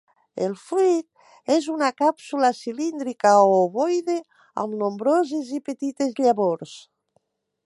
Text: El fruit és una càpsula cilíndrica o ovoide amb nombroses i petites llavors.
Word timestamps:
El 0.43 0.53
fruit 0.61 1.51
és 1.55 1.67
una 1.73 1.89
càpsula 2.03 2.51
cilíndrica 2.61 3.35
o 3.43 3.53
ovoide 3.67 4.19
amb 4.65 4.77
nombroses 4.83 5.57
i 5.61 5.65
petites 5.73 6.21
llavors. 6.23 6.79